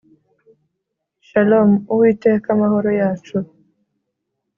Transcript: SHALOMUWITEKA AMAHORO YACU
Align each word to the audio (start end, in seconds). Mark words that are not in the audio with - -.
SHALOMUWITEKA 1.27 2.47
AMAHORO 2.55 2.91
YACU 2.99 3.37